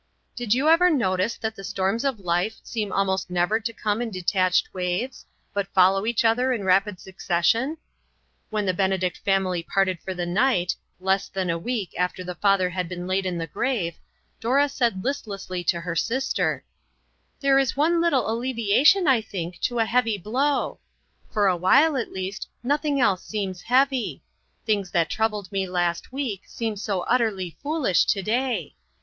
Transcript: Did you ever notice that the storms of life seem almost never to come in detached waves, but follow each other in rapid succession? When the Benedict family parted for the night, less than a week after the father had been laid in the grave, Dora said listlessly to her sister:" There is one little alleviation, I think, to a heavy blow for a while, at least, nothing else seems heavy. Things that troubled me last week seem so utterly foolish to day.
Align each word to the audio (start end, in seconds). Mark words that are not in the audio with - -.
Did 0.35 0.55
you 0.55 0.67
ever 0.67 0.89
notice 0.89 1.35
that 1.37 1.55
the 1.55 1.63
storms 1.63 2.03
of 2.03 2.19
life 2.19 2.55
seem 2.63 2.91
almost 2.91 3.29
never 3.29 3.59
to 3.59 3.71
come 3.71 4.01
in 4.01 4.09
detached 4.09 4.73
waves, 4.73 5.27
but 5.53 5.71
follow 5.75 6.07
each 6.07 6.25
other 6.25 6.51
in 6.53 6.63
rapid 6.63 6.99
succession? 6.99 7.77
When 8.49 8.65
the 8.65 8.73
Benedict 8.73 9.19
family 9.19 9.61
parted 9.61 9.99
for 9.99 10.15
the 10.15 10.25
night, 10.25 10.75
less 10.99 11.27
than 11.27 11.51
a 11.51 11.59
week 11.59 11.93
after 11.99 12.23
the 12.23 12.33
father 12.33 12.71
had 12.71 12.89
been 12.89 13.05
laid 13.05 13.27
in 13.27 13.37
the 13.37 13.45
grave, 13.45 13.99
Dora 14.39 14.69
said 14.69 15.03
listlessly 15.03 15.63
to 15.65 15.81
her 15.81 15.95
sister:" 15.95 16.63
There 17.41 17.59
is 17.59 17.77
one 17.77 18.01
little 18.01 18.27
alleviation, 18.27 19.07
I 19.07 19.21
think, 19.21 19.59
to 19.61 19.77
a 19.77 19.85
heavy 19.85 20.17
blow 20.17 20.79
for 21.31 21.47
a 21.47 21.55
while, 21.55 21.95
at 21.95 22.11
least, 22.11 22.47
nothing 22.63 22.99
else 22.99 23.23
seems 23.23 23.61
heavy. 23.61 24.23
Things 24.65 24.89
that 24.93 25.11
troubled 25.11 25.51
me 25.51 25.69
last 25.69 26.11
week 26.11 26.41
seem 26.47 26.75
so 26.75 27.01
utterly 27.01 27.55
foolish 27.61 28.05
to 28.05 28.23
day. 28.23 28.73